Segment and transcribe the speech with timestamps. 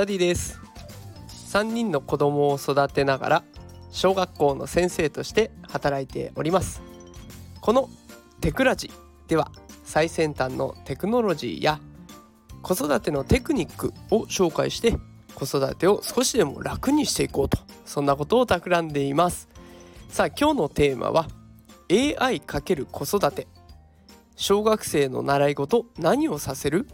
[0.00, 0.58] ダディです。
[1.52, 3.44] 3人の子供を育てながら
[3.90, 6.80] 小学校の先生として働いております。
[7.60, 7.90] この
[8.40, 8.90] テクラジ
[9.28, 9.52] では
[9.84, 11.80] 最先端のテクノロジーや
[12.62, 14.96] 子育てのテクニックを紹介して
[15.34, 19.50] 子育てを少しでも楽にしていこうとそんなことを企んでいます。
[20.08, 21.28] さあ今日のテーマは
[21.90, 23.46] AI× 子育て。
[24.34, 26.86] 小学生の習い事何をさせる？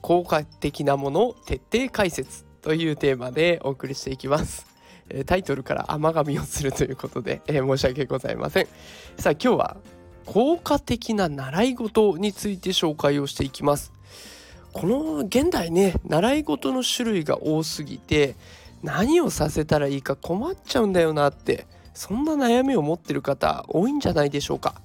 [0.00, 2.45] 効果的なものを徹底解説。
[2.66, 4.66] というテーマでお送りしていきます。
[5.26, 8.66] タイトルから甘噛みをするということで、えー、申し訳ございません。
[9.18, 9.76] さあ今日は
[10.24, 13.92] 効果的な習い事について紹介をしていきます。
[14.72, 18.34] この現代ね習い事の種類が多すぎて
[18.82, 24.82] 何をさせたらいいか困っちゃうんだよなってそんな悩みを持ってる方多いんじゃないでしょうか。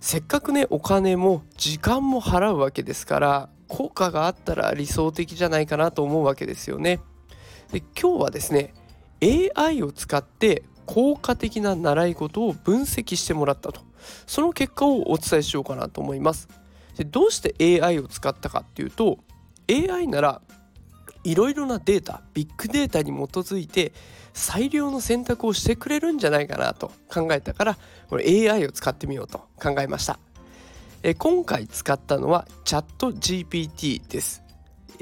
[0.00, 7.00] せっかくねお金も時間も払うわけですから効果があったら理想的じゃないかなと思うわけですよね。
[7.72, 8.74] で今日はですね
[9.22, 13.80] AI を使って効果的な習い事を分析してもらったと。
[14.26, 16.48] その結果をお伝えしようかなと思います。
[16.96, 19.18] でどうして AI を使ったかっていうと
[19.70, 20.42] AI なら
[21.22, 23.92] いろいろなデータビッグデータに基づいて
[24.32, 30.18] 最良の選択をしてくれるんじゃないかなと考えたからこれ AI を使ってみようと考えました。
[31.02, 34.42] え今回使ったのはチャット GPT です。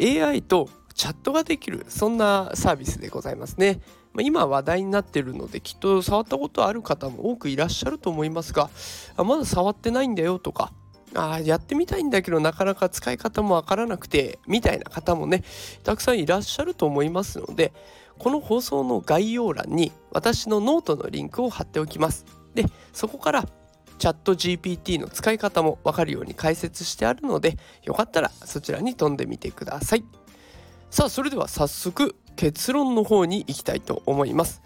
[0.00, 3.80] AI とチャットができるそんなサービスでございますね。
[4.20, 8.70] 今話題になってるのできっと触ったことある方も多くいらっしゃると思いますが
[9.16, 10.72] まだ触ってないんだよとか
[11.14, 15.42] あやってみたいんだけどなかなか使い方もわからなくてみたいな方もね
[15.84, 17.72] たくさんいらっしゃると思いますので
[18.18, 22.26] この放送の概要欄に私のノートのリンクを貼っておきます。
[22.54, 23.46] でそこから
[23.98, 30.04] チャット GPT の使い方もわかるように解説してあるのでよかったらそちらに飛んでみてください。
[30.90, 34.62] さあそれでは早速結論の方に行きたいと思います。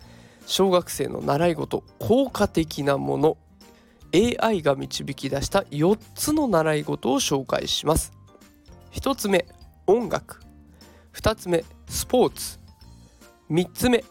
[0.47, 3.37] 小学生の習い事効果的なもの
[4.15, 8.13] AI が導き出した4つの習い事を紹介します。
[8.93, 9.47] 1つ目
[9.87, 10.41] 音楽。
[11.15, 12.59] 2つ目スポーツ。
[13.51, 14.05] 3つ目絵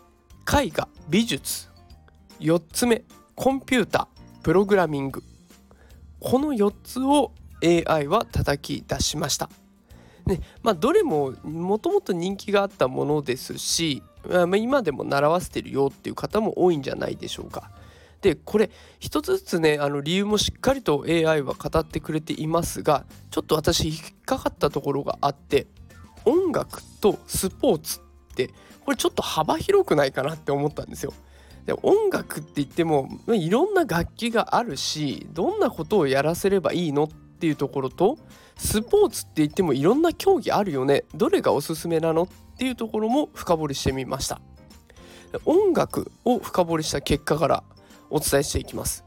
[0.69, 1.69] 画美術。
[2.39, 3.03] 4つ目
[3.35, 4.20] コンピューター。
[4.43, 5.23] プログラミング
[6.19, 7.31] この4つを
[7.63, 9.49] AI は叩き出しました。
[10.25, 17.71] ねまあ、どれももともと人気があったものですし、まあ、今でも習わせてるよっていう方も多いんじゃないでしょうか。
[18.21, 18.69] でこれ
[18.99, 25.65] 一つずつねあの理由もしっかりと AI は語ってくれていますがちょっと私引っかかったところがあって
[26.25, 28.51] 音楽とスポーツって
[28.85, 31.13] これちょっと幅広くないかなって思ったんですよ。
[31.65, 38.17] で音楽って言ってもいろんな楽器があるしどんなことをやらせればいいのっていうところと
[38.57, 41.03] スポーツって言ってもいろんな競技あるよね。
[41.15, 42.27] どれがおすすめなのっ
[42.57, 44.39] ていうところも深掘りしてみました。
[45.45, 47.63] 音楽を深掘りした結果から
[48.09, 49.03] お伝えしていきます。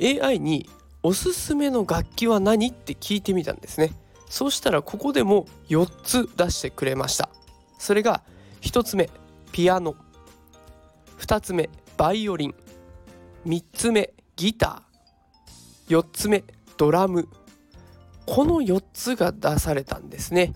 [0.00, 0.68] AI に
[1.02, 3.92] おすすめの楽器は何って聞いてみたんですね。
[4.28, 7.28] そうしたらここでも4つ出してくれました。
[7.78, 8.22] それが
[8.62, 9.10] 1つ目
[9.52, 9.94] ピアノ。
[11.18, 12.54] 2つ目バイオリン。
[13.44, 15.98] 3つ目ギター。
[15.98, 16.44] 4つ目
[16.76, 17.28] ドラム。
[18.24, 20.54] この4つが出されたんですね。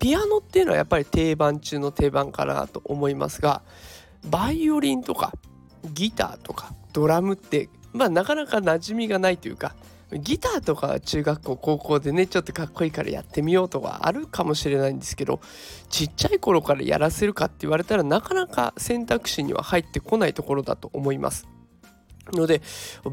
[0.00, 3.62] ピアノっていうのはやっぱり定番中の定番かなと思いますが
[4.28, 5.32] バイオリンとか
[5.92, 9.74] ギターとかドラムってまあなかなか馴染みがないというか
[10.12, 15.40] ギターとか中学校高校でねちょっとかっこいいからやってみようとかあるかもしれないんですけど
[15.88, 21.48] ちっちゃい頃からやらせるかって言われたらなかなか選択肢には入ってこないところだと思います。
[22.32, 22.62] ので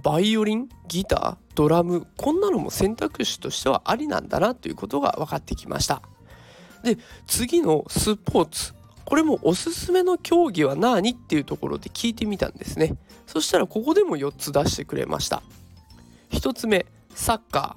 [0.04, 6.02] バイオリンギタードラムこんなのも選択肢としてはありなんだなということが分かってきました。
[6.84, 6.98] で
[7.28, 8.74] 次のスポーツ
[9.06, 12.96] これもおすすめの競技は何っていうところで聞いてみたんですね
[13.28, 15.44] そしたらここでも4つ出してくれました
[16.32, 17.76] 1つ目サッカ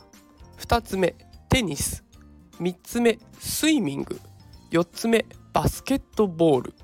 [0.58, 0.66] ー。
[0.66, 1.14] 2つ目
[1.48, 2.04] テニス。
[2.60, 4.20] 3つ目スイミング。
[4.70, 6.74] 4つ目バスケットボール。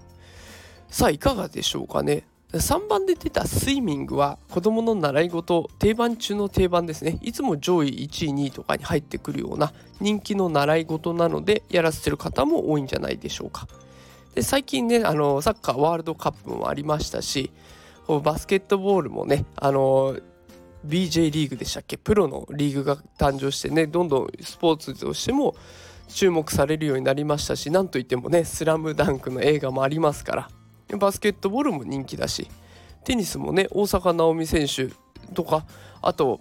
[0.88, 2.24] さあいかがでしょうかね。
[2.52, 7.18] 3番で出たスイミングは子どもの習い事定番中の定番ですね。
[7.22, 13.68] いつも上位1位2位とかに入ってくるような人気の習い事なのでやらせてる方も多いんじゃないでしょうか。
[14.34, 17.52] で最近ねあのサッカーワールドカップもありましたし
[18.24, 20.16] バスケットボールもねあの
[20.86, 21.96] BJ リーグでしたっけ？
[21.96, 25.54] プロのリーグが誕生してねどんどんスポーツとしても
[26.08, 30.50] 注目されるようになりましたしなんといってもね「スラムダンクの映画もありますから。
[30.98, 32.48] バスケットボールも人気だし
[33.04, 34.88] テニスもね大坂なおみ選手
[35.34, 35.64] とか
[36.02, 36.40] あと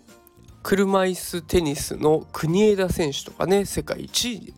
[0.63, 4.53] 車椅子テニスの国枝選手とかね世界1位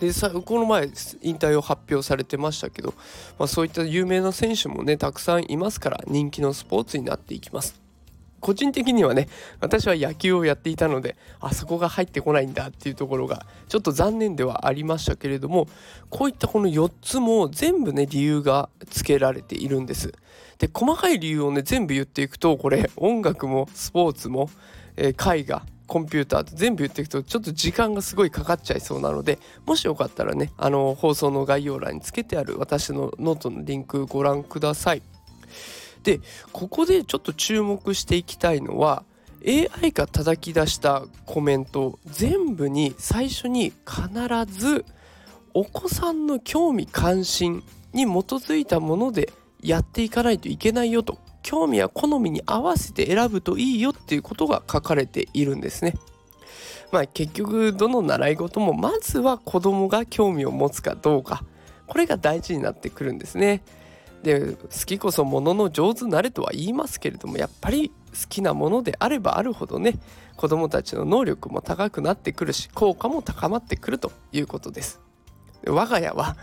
[0.00, 0.86] でさこの前
[1.20, 2.94] 引退を発表されてましたけど、
[3.38, 7.87] まあ、そういった有名な選手もねたくさんいますから人気のスポーツになっていきます。
[8.40, 9.28] 個人的にはね
[9.60, 15.68] 私は野球をやっていたのであそこが入ってこないんだっていうところがちょっと残念ではありましたけれども
[16.10, 20.12] こういったこの4つも全部ね理由がつけられているんです
[20.58, 24.50] で細かい理由をね全部言っていくとこれ音楽もスポーツも、
[24.96, 35.02] えー、絵画コンピューターと全部言っていくとちょっと時間がすごいかかっちゃいそうなのでもしよかったらねあの放送の概要欄につけてある私のノートのリンクご覧ください。
[36.02, 36.20] で
[36.52, 39.04] ここでちょっと注目していきたいのは
[39.46, 44.10] AI が叩き出したコメント全部に最初に必
[44.46, 44.84] ず
[45.54, 47.62] お子さんの興味関心
[47.92, 55.94] に基づいたものでやっていかないといけないよと興味や好みに合わせて選ぶといいよっていうことが書かれているんですね。
[56.92, 61.44] まあ結局どの習い事もまずは子供が興味を持つかどうか
[61.86, 63.62] これが大事になってくるんですね。
[64.22, 69.94] で好きこそものの上手なれとは言いますけれどもやっぱり好きなものであればあるほどね
[70.36, 75.00] 子どもたちの能力も高くなってくるし効果も高まってくるということです。
[75.66, 76.36] 我が家は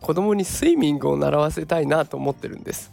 [0.00, 2.92] 子供にスイミングを習わせたいなと思ってるんです。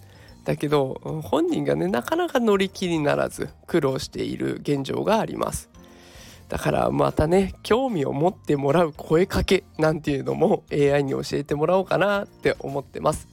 [0.50, 5.70] だけど本人がねなかなか乗り気にならず苦労している現状があります
[6.48, 13.28] だからまたね興味を持ってもらう声かけなんていうのも AI に教えてもらおうかなって思ってます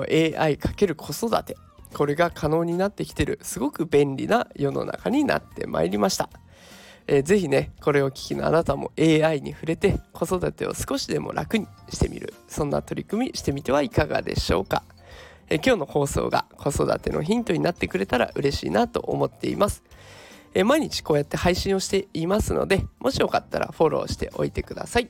[0.00, 1.56] AI かける子育て
[1.92, 6.28] これが可能になってきてるすごく便利な世の中になってまいりました
[7.08, 14.84] えー、ぜひねこれを聞きのあなたも AI に触れて子育てを少しでも楽にしてみるそんな取り組みしてみてはいかがでしょうか
[15.48, 19.82] え今日の放送が子育てのヒントになってくれたら嬉しいなと思っています。
[20.54, 25.08] え毎日こうやって配信をしていますのでもしよかったらフォローしておいてください。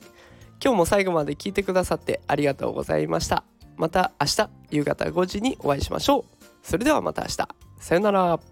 [0.63, 3.45] 今日も最後まで聞いてくださってありがとうございました。
[3.77, 6.45] また明日夕方5時にお会いしましょう。
[6.63, 7.49] それではまた明日。
[7.81, 8.52] さよなら。